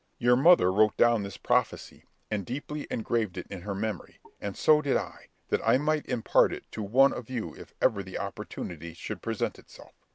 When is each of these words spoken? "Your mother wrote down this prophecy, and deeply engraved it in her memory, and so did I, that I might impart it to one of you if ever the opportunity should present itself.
"Your 0.17 0.35
mother 0.35 0.71
wrote 0.71 0.97
down 0.97 1.21
this 1.21 1.37
prophecy, 1.37 2.05
and 2.31 2.43
deeply 2.43 2.87
engraved 2.89 3.37
it 3.37 3.45
in 3.51 3.61
her 3.61 3.75
memory, 3.75 4.19
and 4.39 4.57
so 4.57 4.81
did 4.81 4.97
I, 4.97 5.27
that 5.49 5.61
I 5.63 5.77
might 5.77 6.07
impart 6.07 6.51
it 6.51 6.65
to 6.71 6.81
one 6.81 7.13
of 7.13 7.29
you 7.29 7.53
if 7.53 7.75
ever 7.79 8.01
the 8.01 8.17
opportunity 8.17 8.95
should 8.95 9.21
present 9.21 9.59
itself. 9.59 9.93